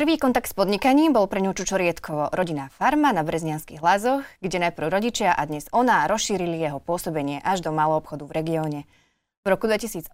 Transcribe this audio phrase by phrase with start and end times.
[0.00, 4.90] Prvý kontakt s podnikaním bol pre ňu Čučoriedkovo rodinná farma na Breznianských lázoch, kde najprv
[4.90, 8.80] rodičia a dnes ona rozšírili jeho pôsobenie až do malého obchodu v regióne.
[9.40, 10.10] V roku 2018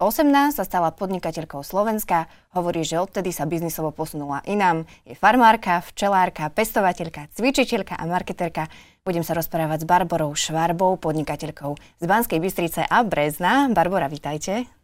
[0.52, 4.84] sa stala podnikateľkou Slovenska, hovorí, že odtedy sa biznisovo posunula inám.
[5.08, 8.68] Je farmárka, včelárka, pestovateľka, cvičiteľka a marketerka.
[9.00, 13.72] Budem sa rozprávať s Barborou Švarbou, podnikateľkou z Banskej Bystrice a Brezna.
[13.72, 14.75] Barbora, vítajte.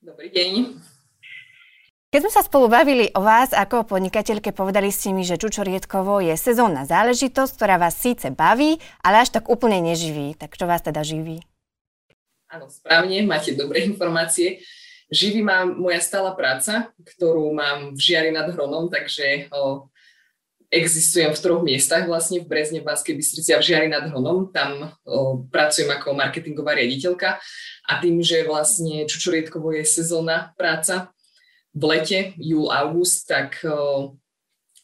[0.00, 0.80] Dobrý deň.
[2.08, 6.24] Keď sme sa spolu bavili o vás ako o podnikateľke, povedali ste mi, že Čučoriedkovo
[6.24, 10.40] je sezónna záležitosť, ktorá vás síce baví, ale až tak úplne neživí.
[10.40, 11.44] Tak čo vás teda živí?
[12.48, 14.64] Áno, správne, máte dobré informácie.
[15.12, 19.89] Živí ma moja stála práca, ktorú mám v Žiari nad Hronom, takže o,
[20.70, 24.54] existujem v troch miestach, vlastne v Brezne, v Banskej Bystrici a v Žiari nad Hronom.
[24.54, 27.42] Tam o, pracujem ako marketingová riaditeľka
[27.90, 31.10] a tým, že vlastne Čučoriedkovo je sezónna práca,
[31.70, 33.62] v lete, júl, august, tak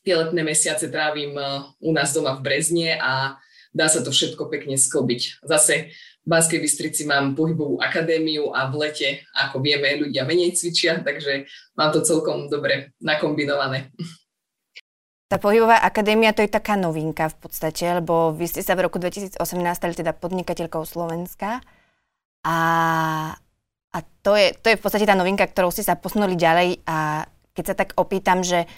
[0.06, 1.34] tie letné mesiace trávim
[1.82, 3.42] u nás doma v Brezne a
[3.74, 5.42] dá sa to všetko pekne sklbiť.
[5.42, 5.90] Zase
[6.22, 11.50] v Banskej Bystrici mám pohybovú akadémiu a v lete, ako vieme, ľudia menej cvičia, takže
[11.74, 13.90] mám to celkom dobre nakombinované.
[15.26, 19.02] Tá pohybová akadémia to je taká novinka v podstate, lebo vy ste sa v roku
[19.02, 19.42] 2018
[19.74, 21.58] stali teda podnikateľkou Slovenska.
[22.46, 22.56] A
[23.96, 26.84] a to je, to je v podstate tá novinka, ktorou ste sa posunuli ďalej.
[26.84, 27.24] A
[27.56, 28.68] keď sa tak opýtam, že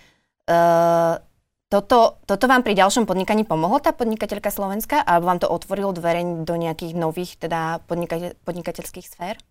[0.47, 1.19] uh,
[1.67, 5.03] toto, toto vám pri ďalšom podnikaní pomohlo tá podnikateľka Slovenska?
[5.03, 9.43] Alebo vám to otvorilo dvere do nejakých nových teda podnikateľ, podnikateľských sfér?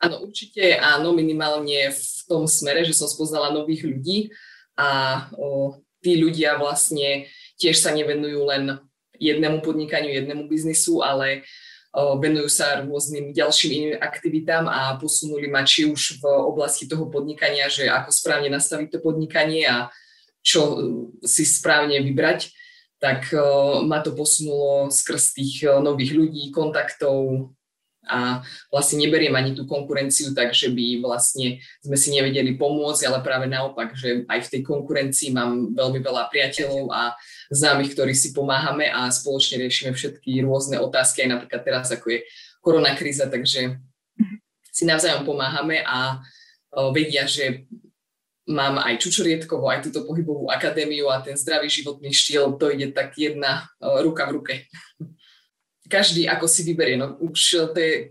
[0.00, 4.32] Áno, určite áno, minimálne v tom smere, že som spoznala nových ľudí
[4.76, 4.88] a
[5.34, 8.78] o, tí ľudia vlastne tiež sa nevenujú len
[9.16, 11.42] jednému podnikaniu, jednému biznisu, ale
[11.96, 17.72] venujú sa rôznym ďalším iným aktivitám a posunuli ma či už v oblasti toho podnikania,
[17.72, 19.88] že ako správne nastaviť to podnikanie a
[20.44, 20.74] čo e,
[21.26, 22.54] si správne vybrať,
[23.02, 23.40] tak e,
[23.82, 27.50] ma to posunulo skrz tých e, nových ľudí, kontaktov,
[28.06, 28.40] a
[28.70, 33.50] vlastne neberiem ani tú konkurenciu tak, že by vlastne sme si nevedeli pomôcť, ale práve
[33.50, 37.18] naopak, že aj v tej konkurencii mám veľmi veľa priateľov a
[37.50, 42.18] známych, ktorí si pomáhame a spoločne riešime všetky rôzne otázky, aj napríklad teraz, ako je
[42.62, 43.78] koronakríza, takže
[44.70, 46.22] si navzájom pomáhame a
[46.94, 47.66] vedia, že
[48.46, 53.18] mám aj Čučoriedkovo, aj túto pohybovú akadémiu a ten zdravý životný štýl, to ide tak
[53.18, 54.54] jedna ruka v ruke
[55.86, 56.98] každý ako si vyberie.
[56.98, 58.10] No už to je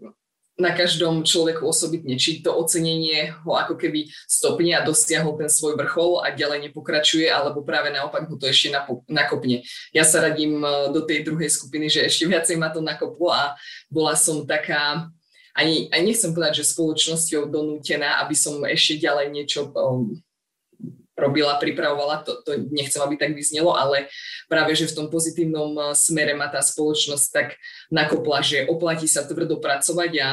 [0.56, 5.76] na každom človeku osobitne, či to ocenenie ho ako keby stopne a dosiahol ten svoj
[5.76, 8.72] vrchol a ďalej nepokračuje, alebo práve naopak ho to ešte
[9.12, 9.68] nakopne.
[9.92, 13.60] Ja sa radím e, do tej druhej skupiny, že ešte viacej ma to nakoplo a
[13.92, 15.12] bola som taká,
[15.52, 20.16] ani, ani nechcem povedať, že spoločnosťou donútená, aby som ešte ďalej niečo um,
[21.16, 24.12] robila, pripravovala, to, to nechcem, aby tak vyznelo, ale
[24.52, 27.56] práve, že v tom pozitívnom eh, smere ma tá spoločnosť tak
[27.90, 30.30] nakopla, že oplatí sa tvrdo pracovať a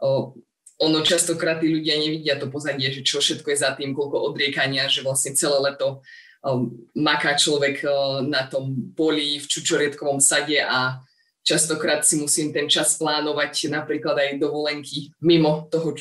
[0.00, 0.34] o,
[0.80, 4.88] ono častokrát tí ľudia nevidia to pozadie, že čo všetko je za tým, koľko odriekania,
[4.88, 6.00] že vlastne celé leto
[6.40, 11.04] um, maká človek uh, na tom poli v čučoriedkovom sade a
[11.44, 15.92] častokrát si musím ten čas plánovať napríklad aj dovolenky mimo toho,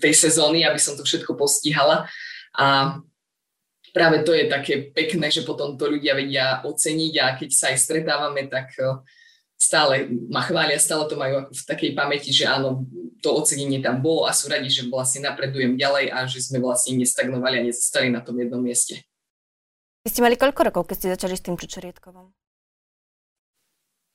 [0.00, 2.08] tej sezóny, aby som to všetko postihala.
[2.56, 2.96] A
[3.96, 7.80] práve to je také pekné, že potom to ľudia vedia oceniť a keď sa aj
[7.80, 9.00] stretávame, tak eh,
[9.56, 12.84] stále ma chvália, stále to majú v takej pamäti, že áno,
[13.24, 17.00] to ocenenie tam bolo a sú radi, že vlastne napredujem ďalej a že sme vlastne
[17.00, 19.00] nestagnovali a nezostali na tom jednom mieste.
[20.04, 22.30] Vy ste mali koľko rokov, keď ste začali s tým Čučoriedkovom?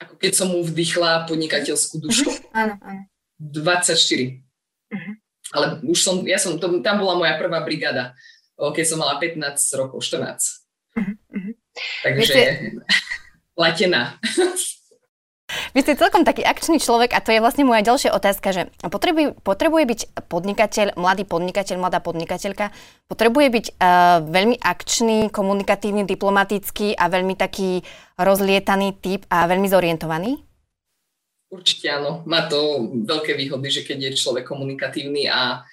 [0.05, 2.31] Ako keď som mu vdychla podnikateľskú dušu.
[2.31, 2.55] Uh-huh.
[2.55, 3.01] Áno, áno.
[3.41, 3.91] 24.
[3.91, 5.13] Uh-huh.
[5.51, 8.15] Ale už som, ja som, to, tam bola moja prvá brigáda
[8.69, 10.21] keď som mala 15 rokov, 14.
[10.21, 11.15] Uh-huh.
[11.33, 11.51] Mhm,
[12.05, 12.43] Takže Viete...
[13.65, 14.21] latená.
[15.75, 19.35] Vy ste celkom taký akčný človek a to je vlastne moja ďalšia otázka, že potrebuje,
[19.43, 20.01] potrebuje byť
[20.31, 22.71] podnikateľ, mladý podnikateľ, mladá podnikateľka,
[23.11, 27.83] potrebuje byť uh, veľmi akčný, komunikatívny, diplomatický a veľmi taký
[28.15, 30.39] rozlietaný typ a veľmi zorientovaný?
[31.51, 32.23] Určite áno.
[32.23, 35.67] Má to veľké výhody, že keď je človek komunikatívny a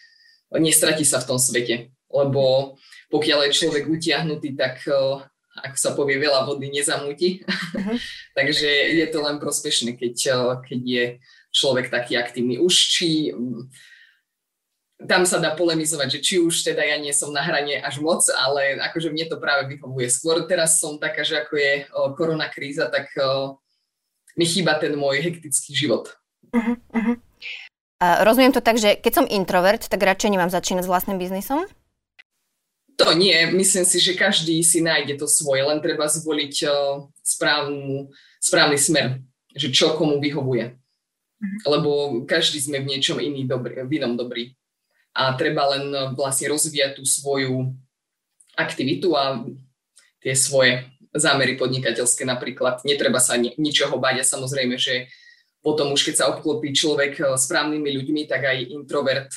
[0.59, 2.77] nestratí sa v tom svete lebo
[3.13, 5.25] pokiaľ je človek utiahnutý, tak eh,
[5.59, 7.45] ako sa povie, veľa vody nezamúti.
[7.45, 7.97] Uh-huh.
[8.39, 11.05] Takže je to len prospešné, keď, eh, keď je
[11.53, 12.61] človek taký aktívny.
[12.61, 13.33] Už či
[14.99, 18.19] tam sa dá polemizovať, že či už teda ja nie som na hrane až moc,
[18.35, 20.11] ale akože mne to práve vyhovuje.
[20.11, 23.13] Skôr teraz som taká, že ako je eh, korona kríza, tak
[24.39, 26.15] mi chýba ten môj hektický život.
[26.55, 27.17] Uh-huh, uh-huh.
[27.99, 31.67] A rozumiem to tak, že keď som introvert, tak radšej nemám začínať s vlastným biznisom?
[32.99, 38.11] To nie, myslím si, že každý si nájde to svoje, len treba zvoliť uh, správnu,
[38.43, 39.23] správny smer,
[39.55, 40.75] že čo komu vyhovuje.
[41.39, 41.59] Mhm.
[41.67, 41.91] Lebo
[42.27, 44.51] každý sme v niečom iný dobrý, v inom dobrý.
[45.15, 47.71] A treba len uh, vlastne rozvíjať tú svoju
[48.59, 49.47] aktivitu a
[50.19, 50.83] tie svoje
[51.15, 52.83] zámery podnikateľské napríklad.
[52.83, 55.07] Netreba sa ni- ničoho báť a samozrejme, že
[55.63, 59.31] potom už keď sa obklopí človek eh, správnymi ľuďmi, tak aj introvert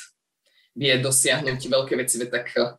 [0.72, 2.74] vie dosiahnuť veľké veci, tak eh,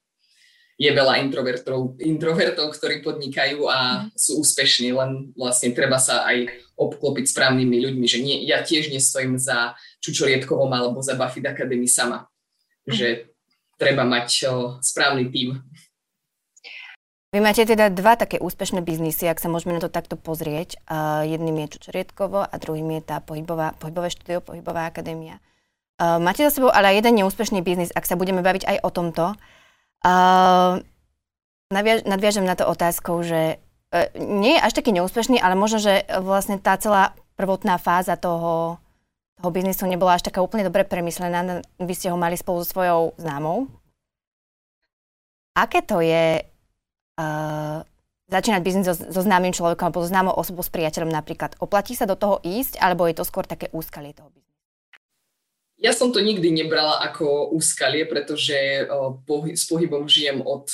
[0.74, 4.18] je veľa introvertov, introvertov, ktorí podnikajú a mhm.
[4.18, 9.38] sú úspešní, len vlastne treba sa aj obklopiť správnymi ľuďmi, že nie, ja tiež nestojím
[9.38, 12.26] za Čučoriedkovom alebo za Buffett Academy sama,
[12.84, 12.92] mm.
[12.92, 13.08] že
[13.78, 15.62] treba mať o, správny tím.
[17.30, 20.78] Vy máte teda dva také úspešné biznisy, ak sa môžeme na to takto pozrieť.
[20.86, 25.42] Uh, jedným je Čučoriedkovo a druhým je tá pohybová, pohybové štúdio, pohybová akadémia.
[25.98, 29.26] Uh, máte za sebou ale jeden neúspešný biznis, ak sa budeme baviť aj o tomto.
[29.34, 29.38] Uh,
[31.72, 36.04] nadviaž, nadviažem na to otázkou, že uh, nie je až taký neúspešný, ale možno, že
[36.22, 38.78] vlastne tá celá prvotná fáza toho,
[39.42, 41.66] toho biznisu nebola až taká úplne dobre premyslená.
[41.82, 43.72] Vy ste ho mali spolu so svojou známou.
[45.54, 46.42] Aké to je
[47.22, 47.78] uh,
[48.34, 51.54] začínať biznis so, so známym človekom alebo so známou osobou, s priateľom napríklad.
[51.62, 54.43] Oplatí sa do toho ísť, alebo je to skôr také úskalie toho biznisu?
[55.82, 58.88] Ja som to nikdy nebrala ako úskalie, pretože
[59.54, 60.70] s pohybom žijem od,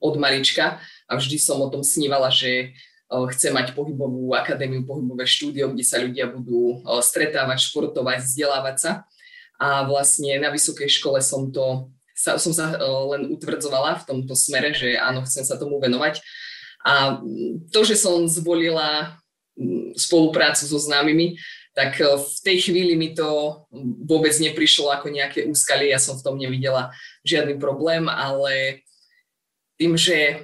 [0.00, 2.72] od malička a vždy som o tom snívala, že
[3.06, 8.92] chcem mať pohybovú akadémiu, pohybové štúdio, kde sa ľudia budú stretávať, športovať, vzdelávať sa.
[9.56, 12.72] A vlastne na vysokej škole som to sa, som sa
[13.12, 16.24] len utvrdzovala v tomto smere, že áno, chcem sa tomu venovať.
[16.80, 17.20] A
[17.68, 19.20] to, že som zvolila
[19.96, 21.36] spoluprácu so známymi,
[21.76, 23.62] tak e, v tej chvíli mi to
[24.08, 26.88] vôbec neprišlo ako nejaké úskalie, ja som v tom nevidela
[27.28, 28.80] žiadny problém, ale
[29.76, 30.40] tým, že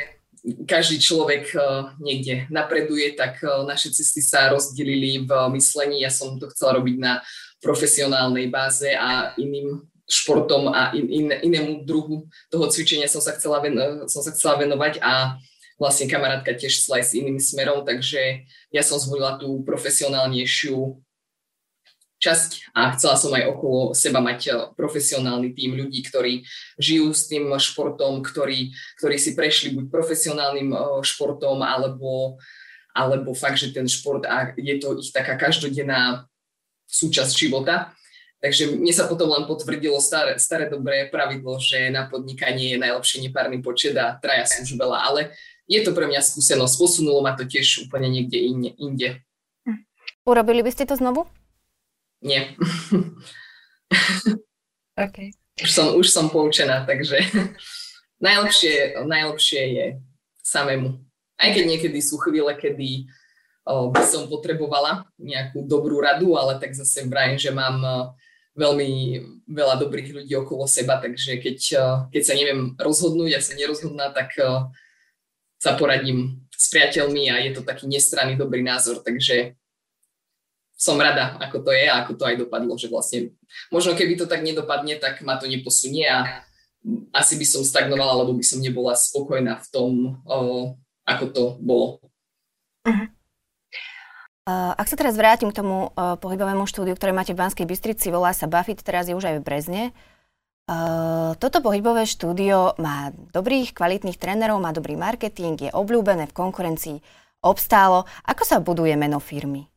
[0.69, 1.59] každý človek e,
[2.05, 6.05] niekde napreduje, tak naše cesty sa rozdelili v myslení.
[6.05, 7.25] Ja som to chcela robiť na
[7.65, 13.65] profesionálnej báze a iným športom a in, in, inému druhu toho cvičenia som sa chcela,
[13.65, 15.41] ven, som sa chcela venovať a
[15.81, 18.45] vlastne kamarátka tiež šla aj s iným smerom, takže
[18.75, 21.01] ja som zvolila tú profesionálnejšiu
[22.23, 26.47] časť a chcela som aj okolo seba mať eh, profesionálny tým ľudí, ktorí
[26.79, 28.71] žijú s tým športom, ktorí,
[29.03, 32.39] ktorí si prešli buď profesionálnym eh, športom alebo,
[32.95, 36.31] alebo fakt, že ten šport a je to ich taká každodenná
[36.87, 37.91] súčasť života.
[38.43, 43.23] Takže mne sa potom len potvrdilo staré, staré dobré pravidlo, že na podnikanie je najlepšie
[43.23, 45.21] nepárny počet a traja sú už veľa, ale
[45.71, 46.75] je to pre mňa skúsenosť.
[46.75, 48.43] Posunulo ma to tiež úplne niekde
[48.83, 49.23] inde.
[49.63, 49.87] Hm.
[50.27, 51.31] Urobili by ste to znovu?
[52.23, 52.55] Nie.
[54.95, 55.35] okay.
[55.59, 57.19] už, som, už som poučená, takže
[58.23, 59.87] najlepšie, najlepšie je
[60.47, 61.03] samému.
[61.35, 63.11] Aj keď niekedy sú chvíle, kedy
[63.67, 67.83] o, by som potrebovala nejakú dobrú radu, ale tak zase vrajím, že mám
[68.55, 68.91] veľmi
[69.49, 71.59] veľa dobrých ľudí okolo seba, takže keď,
[72.13, 74.37] keď sa neviem rozhodnúť, ja sa nerozhodná, tak
[75.57, 79.57] sa poradím s priateľmi a je to taký nestranný dobrý názor, takže
[80.83, 83.31] som rada, ako to je a ako to aj dopadlo, že vlastne
[83.71, 86.43] možno keby to tak nedopadne, tak ma to neposunie a
[87.15, 89.91] asi by som stagnovala, lebo by som nebola spokojná v tom,
[90.27, 90.39] o,
[91.07, 92.03] ako to bolo.
[92.83, 93.07] Uh-huh.
[94.75, 98.35] Ak sa teraz vrátim k tomu uh, pohybovému štúdiu, ktoré máte v Banskej Bystrici, volá
[98.35, 99.83] sa Buffett, teraz je už aj v Brezne.
[100.67, 106.99] Uh, toto pohybové štúdio má dobrých, kvalitných trénerov, má dobrý marketing, je obľúbené v konkurencii,
[107.47, 108.11] obstálo.
[108.27, 109.72] Ako sa buduje meno firmy?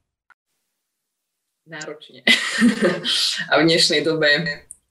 [1.65, 2.21] Náročne.
[3.49, 4.29] a v dnešnej dobe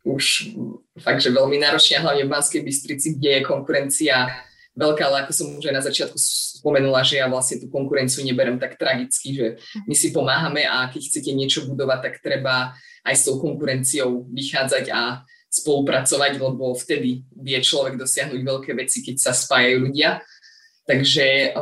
[0.03, 0.51] už
[0.99, 4.27] fakt, že veľmi náročne, hlavne v Banskej Bystrici, kde je konkurencia
[4.75, 6.19] veľká, ale ako som už aj na začiatku
[6.59, 9.47] spomenula, že ja vlastne tú konkurenciu neberem tak tragicky, že
[9.87, 12.75] my si pomáhame a keď chcete niečo budovať, tak treba
[13.07, 15.23] aj s tou konkurenciou vychádzať a
[15.55, 20.27] spolupracovať, lebo vtedy vie človek dosiahnuť veľké veci, keď sa spájajú ľudia.
[20.91, 21.55] Takže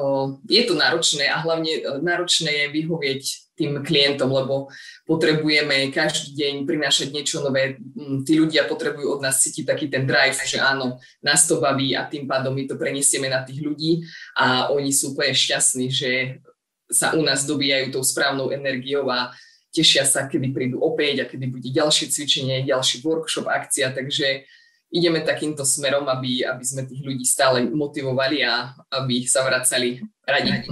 [0.48, 3.22] je to náročné a hlavne náročné je vyhovieť
[3.62, 4.66] tým klientom, lebo
[5.06, 7.78] potrebujeme každý deň prinášať niečo nové.
[7.78, 11.94] Mm, tí ľudia potrebujú od nás cítiť taký ten drive, že áno, nás to baví
[11.94, 14.02] a tým pádom my to prenesieme na tých ľudí
[14.34, 16.42] a oni sú úplne šťastní, že
[16.90, 19.30] sa u nás dobíjajú tou správnou energiou a
[19.70, 24.44] tešia sa, kedy prídu opäť a kedy bude ďalšie cvičenie, ďalší workshop, akcia, takže
[24.92, 30.68] ideme takýmto smerom, aby, aby sme tých ľudí stále motivovali a aby sa vracali radi.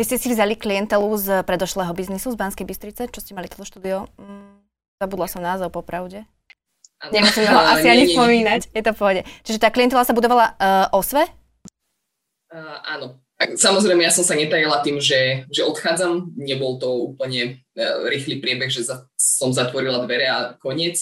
[0.00, 3.68] Vy ste si vzali klientelu z predošlého biznisu z Banskej Bystrice, čo ste mali toto
[3.68, 4.64] štúdio mm,
[4.96, 6.24] Zabudla som názov popravde.
[7.12, 8.80] Nemusím ho asi nie, ani nie, spomínať, nie.
[8.80, 9.22] je to v pohode.
[9.44, 11.28] Čiže tá klientela sa budovala uh, osve?
[12.48, 13.20] Uh, áno.
[13.36, 16.32] Samozrejme, ja som sa netajila tým, že, že odchádzam.
[16.32, 20.96] Nebol to úplne uh, rýchly priebeh, že za, som zatvorila dvere a koniec.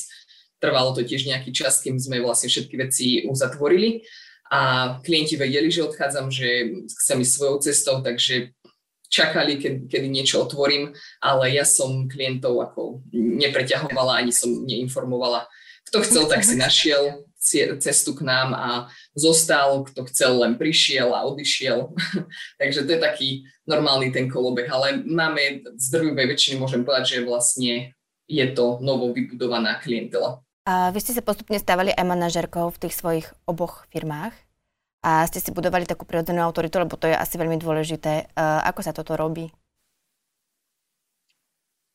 [0.59, 4.03] Trvalo to tiež nejaký čas, kým sme vlastne všetky veci uzatvorili.
[4.51, 8.59] A klienti vedeli, že odchádzam, že chcem ísť svojou cestou, takže
[9.09, 15.49] čakali, keď, kedy niečo otvorím, ale ja som klientov ako nepreťahovala, ani som neinformovala.
[15.89, 17.25] Kto chcel, tak si našiel
[17.81, 18.69] cestu k nám a
[19.17, 21.97] zostal, kto chcel, len prišiel a odišiel.
[22.61, 23.29] Takže to je taký
[23.65, 27.97] normálny ten kolobeh, ale máme z drvivej väčšiny, môžem povedať, že vlastne
[28.29, 30.45] je to novo vybudovaná klientela.
[30.69, 34.37] A vy ste sa postupne stávali aj manažerkou v tých svojich oboch firmách
[34.99, 38.35] a ste si budovali takú prirodzenú autoritu, lebo to je asi veľmi dôležité.
[38.67, 39.51] Ako sa toto robí?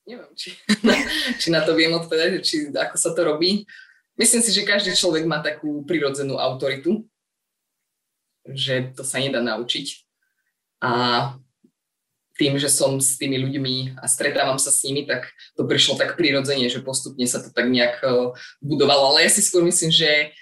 [0.03, 0.55] Neviem, či,
[1.39, 3.63] či na to viem odpovedať, či ako sa to robí.
[4.19, 7.07] Myslím si, že každý človek má takú prirodzenú autoritu,
[8.43, 10.03] že to sa nedá naučiť.
[10.83, 10.91] A
[12.35, 16.17] tým, že som s tými ľuďmi a stretávam sa s nimi, tak to prišlo tak
[16.17, 19.15] prirodzene, že postupne sa to tak nejak eh, budovalo.
[19.15, 20.33] Ale ja si skôr myslím, že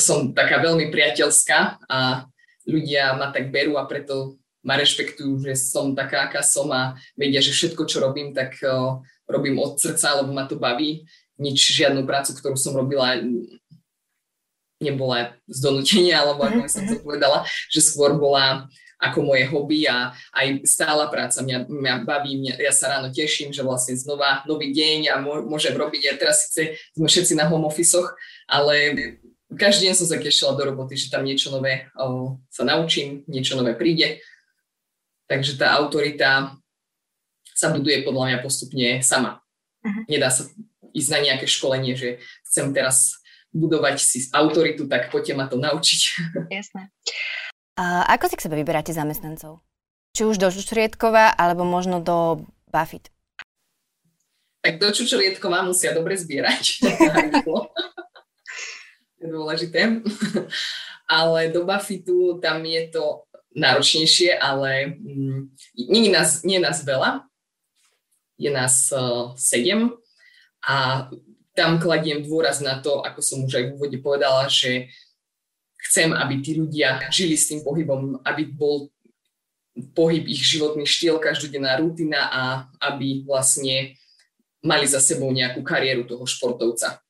[0.00, 2.24] som taká veľmi priateľská a
[2.64, 7.40] ľudia ma tak berú a preto ma rešpektujú, že som taká, aká som a vedia,
[7.40, 11.06] že všetko, čo robím, tak uh, robím od srdca, lebo ma to baví.
[11.38, 13.22] Nič, žiadnu prácu, ktorú som robila,
[14.82, 18.66] nebola z donútenia, alebo ako som to povedala, že skôr bola
[18.98, 21.38] ako moje hobby a aj stála práca.
[21.38, 25.78] Mňa, mňa baví, mňa, ja sa ráno teším, že vlastne znova nový deň a môžem
[25.78, 27.94] robiť, a teraz síce sme všetci na home office
[28.50, 28.74] ale
[29.56, 33.56] každý deň som sa tešila do roboty, že tam niečo nové o, sa naučím, niečo
[33.56, 34.20] nové príde.
[35.28, 36.56] Takže tá autorita
[37.56, 39.40] sa buduje podľa mňa postupne sama.
[39.80, 40.04] Uh-huh.
[40.08, 40.48] Nedá sa
[40.92, 43.20] ísť na nejaké školenie, že chcem teraz
[43.52, 46.00] budovať si autoritu, tak poďte ma to naučiť.
[46.60, 46.92] Jasné.
[47.78, 49.64] A ako si k sebe vyberáte zamestnancov?
[50.12, 53.08] Či už do Čučrietkova, alebo možno do Buffett?
[54.60, 56.82] Tak do Čučrietkova musia dobre zbierať.
[59.28, 60.02] dôležité.
[61.08, 63.24] ale do Buffetu tam je to
[63.56, 65.40] náročnejšie, ale mm,
[65.88, 67.24] nie, je nás, nie je nás veľa,
[68.36, 69.96] je nás uh, sedem
[70.62, 71.08] a
[71.56, 74.92] tam kladiem dôraz na to, ako som už aj v úvode povedala, že
[75.90, 78.92] chcem, aby tí ľudia žili s tým pohybom, aby bol
[79.96, 82.42] pohyb ich životný štýl, každodenná rutina a
[82.78, 83.98] aby vlastne
[84.62, 87.02] mali za sebou nejakú kariéru toho športovca.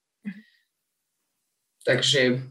[1.88, 2.44] Takže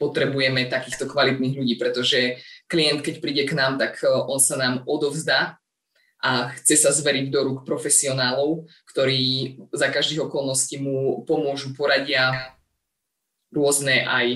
[0.00, 4.86] potrebujeme takýchto kvalitných ľudí, pretože klient, keď príde k nám, tak e, on sa nám
[4.88, 5.60] odovzdá
[6.24, 12.58] a chce sa zveriť do rúk profesionálov, ktorí za každých okolností mu pomôžu, poradia
[13.54, 14.26] rôzne aj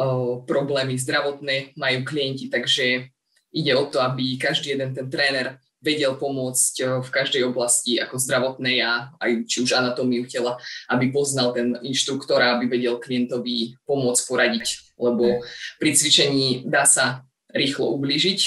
[0.00, 3.12] uh, problémy zdravotné majú klienti, takže
[3.52, 8.20] ide o to, aby každý jeden ten tréner vedel pomôcť eh, v každej oblasti ako
[8.20, 10.60] zdravotnej a aj či už anatómiu tela,
[10.92, 14.66] aby poznal ten inštruktor a aby vedel klientovi pomôcť poradiť,
[15.00, 15.44] lebo
[15.80, 18.40] pri cvičení dá sa rýchlo ublížiť,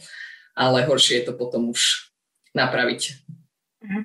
[0.62, 2.12] ale horšie je to potom už
[2.54, 3.26] napraviť.
[3.82, 4.02] Mhm.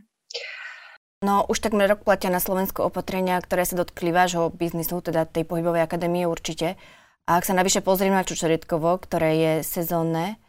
[1.22, 5.46] No už takmer rok platia na Slovensku opatrenia, ktoré sa dotkli vášho biznisu, teda tej
[5.46, 6.82] pohybovej akadémie určite.
[7.30, 10.42] A ak sa navyše pozrieme na Čučoritkovo, ktoré je sezónne,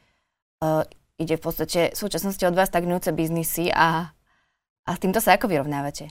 [0.65, 0.89] eh,
[1.23, 4.11] ide v podstate v súčasnosti od vás stagnujúce biznisy a,
[4.85, 6.11] a s týmto sa ako vyrovnávate?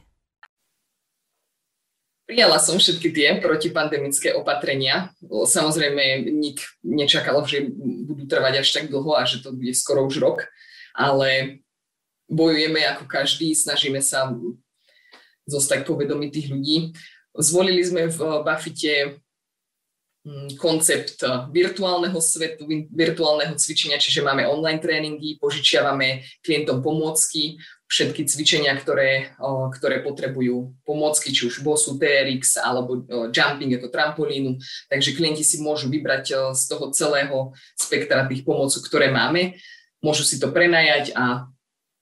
[2.25, 5.11] Prijala som všetky tie protipandemické opatrenia.
[5.27, 7.67] Samozrejme, nik nečakal, že
[8.07, 10.47] budú trvať až tak dlho a že to bude skoro už rok,
[10.95, 11.59] ale
[12.31, 14.31] bojujeme ako každý, snažíme sa
[15.43, 16.95] zostať povedomí tých ľudí.
[17.35, 19.20] Zvolili sme v Buffite Mm,
[20.61, 27.57] koncept eh, virtuálneho svetu, virtuálneho cvičenia, čiže máme online tréningy, požičiavame klientom pomôcky,
[27.89, 33.89] všetky cvičenia, ktoré, eh, ktoré potrebujú pomôcky, či už bosu, TRX alebo eh, jumping ako
[33.89, 34.61] trampolínu.
[34.93, 39.57] Takže klienti si môžu vybrať z toho celého spektra tých pomôcok, ktoré máme.
[40.05, 41.49] Môžu si to prenajať a.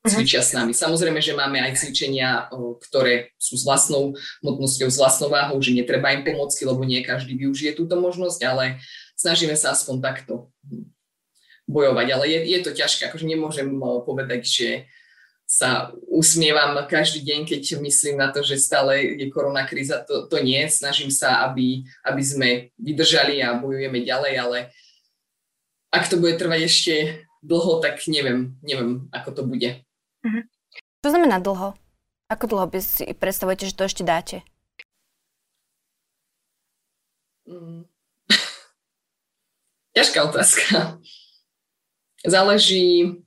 [0.08, 0.72] cvičia s nami.
[0.72, 2.48] Samozrejme, že máme aj cvičenia,
[2.88, 7.36] ktoré sú s vlastnou hmotnosťou, s vlastnou váhou, že netreba im pomôcky, lebo nie každý
[7.36, 8.79] využije túto možnosť, ale
[9.20, 10.48] snažíme sa aspoň takto
[11.68, 12.08] bojovať.
[12.15, 13.68] Ale je, je to ťažké, akože nemôžem
[14.08, 14.70] povedať, že
[15.50, 20.38] sa usmievam každý deň, keď myslím na to, že stále je korona kríza, to, to
[20.46, 20.62] nie.
[20.70, 24.58] Snažím sa, aby, aby sme vydržali a bojujeme ďalej, ale
[25.89, 26.94] ak to bude trvať ešte
[27.41, 29.88] dlho, tak neviem, neviem, ako to bude.
[30.26, 30.44] Uh-huh.
[31.00, 31.80] Čo znamená dlho?
[32.30, 34.38] Ako dlho by si predstavujete, že to ešte dáte?
[37.50, 37.90] Mm.
[39.98, 41.02] Ťažká otázka.
[42.22, 43.18] Záleží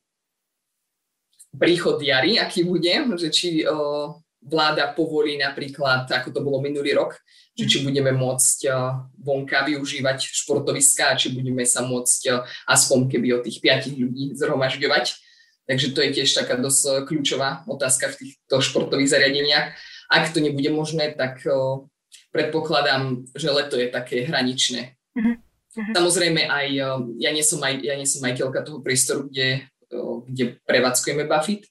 [1.57, 7.21] príchod jary, aký bude, že či o, vláda povolí napríklad, ako to bolo minulý rok,
[7.53, 8.73] že či budeme môcť o,
[9.21, 12.37] vonka využívať športoviská, či budeme sa môcť o,
[12.69, 15.32] aspoň keby od tých piatich ľudí zhromažďovať.
[15.69, 19.79] Takže to je tiež taká dosť kľúčová otázka v týchto športových zariadeniach.
[20.11, 21.87] Ak to nebude možné, tak o,
[22.35, 24.99] predpokladám, že leto je také hraničné.
[25.15, 25.37] Uh-huh.
[25.73, 26.69] Samozrejme aj,
[27.17, 29.65] ja nie som, aj, ja nie som majiteľka toho priestoru, kde,
[30.29, 31.65] kde prevádzkujeme Buffett,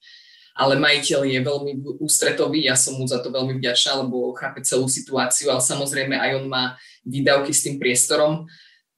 [0.57, 1.71] ale majiteľ je veľmi
[2.01, 6.31] ústretový, ja som mu za to veľmi vďačná, lebo chápe celú situáciu, ale samozrejme aj
[6.41, 8.49] on má výdavky s tým priestorom.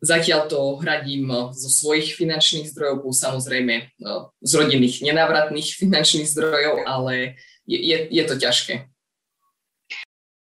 [0.03, 3.95] Zatiaľ to hradím zo svojich finančných zdrojov, samozrejme
[4.43, 8.91] z rodinných nenávratných finančných zdrojov, ale je, je, je to ťažké.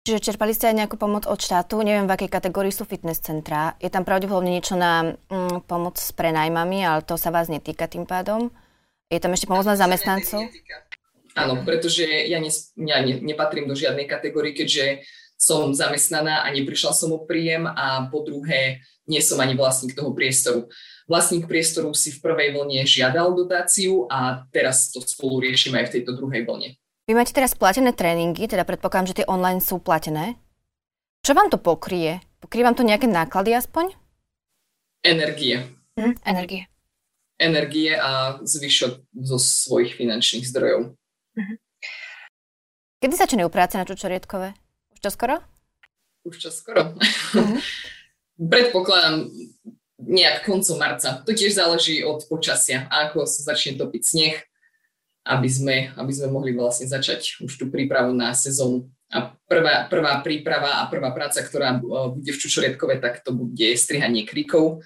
[0.02, 1.78] Čiže čerpali ste aj nejakú pomoc od štátu?
[1.78, 3.78] Neviem, v akej kategórii sú fitness centrá.
[3.78, 8.02] Je tam pravdepodobne niečo na mm, pomoc s prenajmami, ale to sa vás netýka tým
[8.02, 8.50] pádom.
[9.07, 10.50] Je tam ešte pomoc na zamestnancov?
[11.38, 12.50] Áno, pretože ja, ne,
[12.83, 15.07] ja ne, nepatrím do žiadnej kategórie, keďže
[15.38, 20.14] som zamestnaná a neprišla som o príjem a po druhé nie som ani vlastník toho
[20.14, 20.71] priestoru.
[21.11, 25.94] Vlastník priestoru si v prvej vlne žiadal dotáciu a teraz to spolu riešime aj v
[25.99, 26.78] tejto druhej vlne.
[27.11, 30.38] Vy máte teraz platené tréningy, teda predpokladám, že tie online sú platené.
[31.26, 32.23] Čo vám to pokrie?
[32.38, 33.94] Pokrie vám to nejaké náklady aspoň?
[35.02, 35.66] Energie.
[35.99, 36.71] Hm, energie.
[37.42, 40.94] Energie a zvyšok zo svojich finančných zdrojov.
[41.35, 41.54] Mhm.
[43.02, 44.54] Kedy začínajú práce na Čučorietkové?
[44.94, 45.42] Už to skoro?
[46.23, 46.94] Už čo skoro.
[47.35, 47.59] Mhm.
[48.42, 49.30] Predpokladám
[50.02, 51.22] nejak koncom marca.
[51.22, 52.90] To tiež záleží od počasia.
[52.90, 54.37] Ako sa začne topiť sneh,
[55.22, 58.90] aby sme, aby sme mohli vlastne začať už tú prípravu na sezónu.
[59.12, 61.80] A prvá, prvá príprava a prvá práca, ktorá e,
[62.16, 64.82] bude v Čučorietkove, tak to bude strihanie kríkov.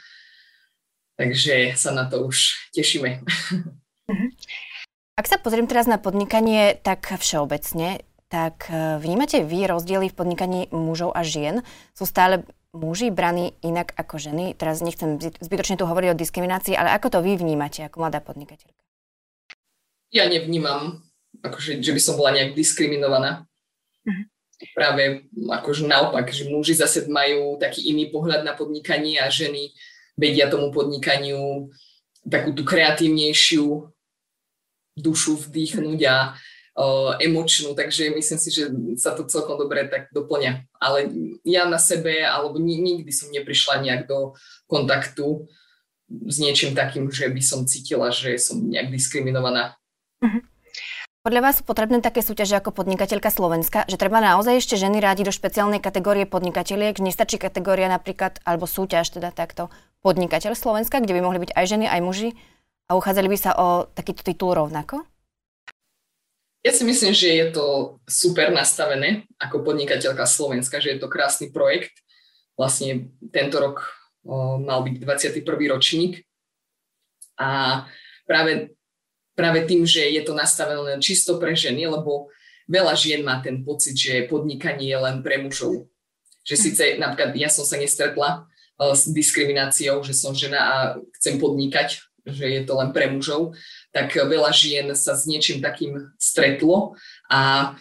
[1.16, 3.24] Takže sa na to už tešíme.
[4.06, 4.26] Mhm.
[5.16, 10.60] Ak sa pozriem teraz na podnikanie tak všeobecne, tak e, vnímate vy rozdiely v podnikaní
[10.74, 11.62] mužov a žien?
[11.94, 12.44] Sú stále
[12.76, 14.52] muži braní inak ako ženy?
[14.52, 18.86] Teraz nechcem zbytočne tu hovoriť o diskriminácii, ale ako to vy vnímate ako mladá podnikateľka?
[20.16, 21.02] ja nevnímam,
[21.42, 23.44] akože, že by som bola nejak diskriminovaná.
[24.06, 24.24] Uh-huh.
[24.72, 29.76] Práve akože naopak, že muži zase majú taký iný pohľad na podnikanie a ženy
[30.16, 31.68] vedia tomu podnikaniu
[32.24, 33.92] takú tú kreatívnejšiu
[34.96, 36.32] dušu vdýchnuť a
[37.24, 38.68] emočnú, takže myslím si, že
[39.00, 40.68] sa to celkom dobre tak doplňa.
[40.76, 41.08] Ale
[41.40, 44.36] ja na sebe, alebo nikdy som neprišla nejak do
[44.68, 45.48] kontaktu
[46.06, 49.74] s niečím takým, že by som cítila, že som nejak diskriminovaná.
[50.22, 50.44] Uh-huh.
[51.26, 55.26] Podľa vás sú potrebné také súťaže ako podnikateľka Slovenska, že treba naozaj ešte ženy rádi
[55.26, 59.66] do špeciálnej kategórie podnikateľiek, že nestačí kategória napríklad, alebo súťaž teda takto,
[60.06, 62.30] podnikateľ Slovenska, kde by mohli byť aj ženy, aj muži
[62.86, 65.02] a uchádzali by sa o takýto titul rovnako?
[66.66, 71.54] Ja si myslím, že je to super nastavené ako podnikateľka Slovenska, že je to krásny
[71.54, 71.94] projekt.
[72.58, 73.86] Vlastne tento rok
[74.26, 75.46] o, mal byť 21.
[75.46, 76.26] ročník
[77.38, 77.84] a
[78.26, 78.74] práve
[79.36, 82.32] práve tým, že je to nastavené čisto pre ženy, lebo
[82.66, 85.86] veľa žien má ten pocit, že podnikanie je len pre mužov.
[86.42, 88.48] Že síce napríklad ja som sa nestretla
[88.80, 90.76] s diskrimináciou, že som žena a
[91.20, 93.54] chcem podnikať, že je to len pre mužov,
[93.94, 96.98] tak veľa žien sa s niečím takým stretlo
[97.30, 97.72] a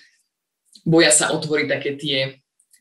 [0.86, 2.17] boja sa otvoriť také tie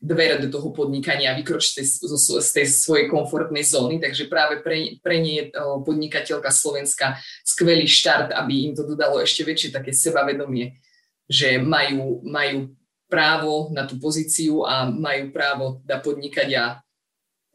[0.05, 3.97] dvere do toho podnikania a vykročiť z tej svojej komfortnej zóny.
[3.97, 5.45] Takže práve pre, pre nie je
[5.81, 10.77] podnikateľka Slovenska skvelý štart, aby im to dodalo ešte väčšie také sebavedomie,
[11.25, 12.77] že majú, majú
[13.09, 16.65] právo na tú pozíciu a majú právo da podnikať a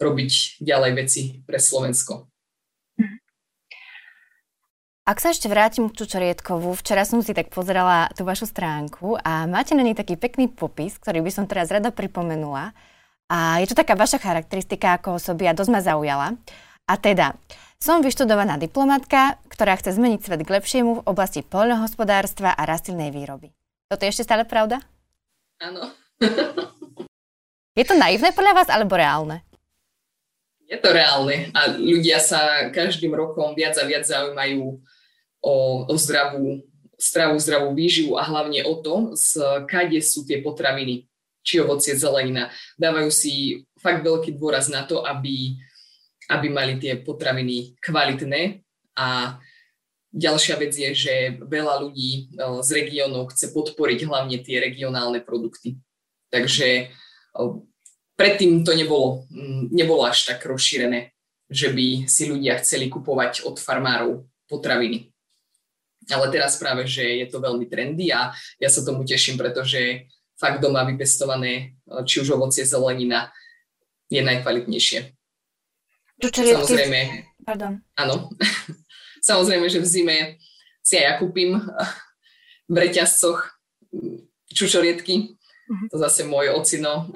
[0.01, 2.30] robiť ďalej veci pre Slovensko.
[5.11, 9.43] Ak sa ešte vrátim k Čučoriedkovu, včera som si tak pozerala tú vašu stránku a
[9.51, 12.71] máte na nej taký pekný popis, ktorý by som teraz rada pripomenula.
[13.27, 16.39] A je to taká vaša charakteristika ako osoby a dosť ma zaujala.
[16.87, 17.35] A teda,
[17.83, 23.51] som vyštudovaná diplomatka, ktorá chce zmeniť svet k lepšiemu v oblasti poľnohospodárstva a rastlnej výroby.
[23.91, 24.79] Toto je ešte stále pravda?
[25.59, 25.91] Áno.
[27.83, 29.43] je to naivné podľa vás alebo reálne?
[30.71, 34.79] Je to reálne a ľudia sa každým rokom viac a viac zaujímajú
[35.41, 36.65] o, o zdravú,
[37.01, 41.09] stravú, zdravú výživu a hlavne o to, z kade sú tie potraviny,
[41.41, 42.53] či ovocie, zelenina.
[42.77, 45.57] Dávajú si fakt veľký dôraz na to, aby,
[46.29, 48.61] aby mali tie potraviny kvalitné
[49.01, 49.41] a
[50.13, 55.81] ďalšia vec je, že veľa ľudí z regiónov chce podporiť hlavne tie regionálne produkty.
[56.29, 56.93] Takže
[58.19, 59.25] predtým to nebolo,
[59.73, 61.17] nebolo až tak rozšírené,
[61.49, 65.09] že by si ľudia chceli kupovať od farmárov potraviny.
[66.11, 70.59] Ale teraz práve, že je to veľmi trendy a ja sa tomu teším, pretože fakt
[70.65, 71.77] doma vypestované,
[72.09, 73.31] či už ovocie, zelenina,
[74.11, 75.15] je najkvalitnejšie.
[76.21, 77.01] Samozrejme,
[77.47, 77.81] Pardon.
[77.97, 78.29] áno.
[79.29, 80.19] Samozrejme, že v zime
[80.81, 81.61] si aj ja kúpim
[82.69, 83.53] v reťazcoch
[84.51, 85.37] čučoriedky.
[85.71, 85.87] Uh-huh.
[85.93, 87.13] To zase môj ocino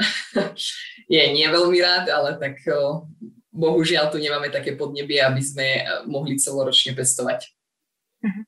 [1.14, 3.08] je nie veľmi rád, ale tak o,
[3.50, 5.66] bohužiaľ tu nemáme také podnebie, aby sme
[6.06, 7.50] mohli celoročne pestovať.
[8.24, 8.44] Uh-huh.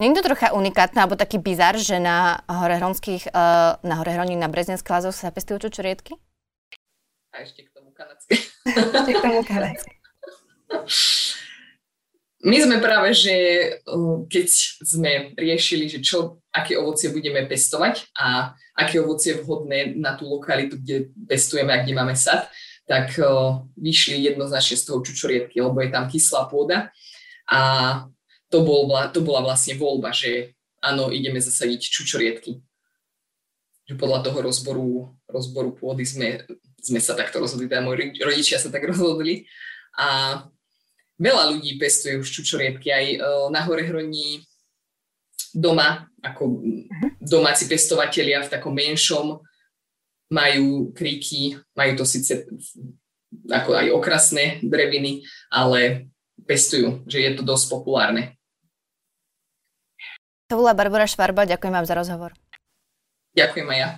[0.00, 3.44] Nie je to trocha unikátne, alebo taký bizar, že na horehronských, e,
[3.84, 6.16] na horehroní na Brezenských lázoch sa pestujú čučoriedky?
[7.36, 8.32] A ešte k tomu kanadské.
[8.96, 9.92] ešte k tomu kanadské.
[12.40, 13.36] My sme práve, že
[14.32, 14.48] keď
[14.80, 20.24] sme riešili, že čo, aké ovocie budeme pestovať a aké ovocie je vhodné na tú
[20.24, 22.48] lokalitu, kde pestujeme a kde máme sad,
[22.88, 23.12] tak
[23.76, 26.88] vyšli jednoznačne z toho čučoriedky, lebo je tam kyslá pôda
[27.44, 27.60] a
[28.50, 32.58] to, bol, to bola vlastne voľba, že áno, ideme zasadiť čučoriedky.
[33.86, 34.88] Že podľa toho rozboru,
[35.30, 36.44] rozboru pôdy sme,
[36.82, 39.46] sme sa takto rozhodli, teda moji rodičia sa tak rozhodli.
[39.98, 40.40] A
[41.18, 43.18] veľa ľudí pestuje už čučoriedky aj e,
[43.54, 44.42] na Horehroní
[45.54, 47.22] doma, ako mhm.
[47.22, 49.42] domáci pestovatelia v takom menšom
[50.30, 52.46] majú kríky, majú to síce
[53.50, 56.10] ako aj okrasné dreviny, ale
[56.46, 58.39] pestujú, že je to dosť populárne.
[60.50, 62.34] To bola Barbara Švarba, ďakujem vám za rozhovor.
[63.38, 63.90] Ďakujem aj ja.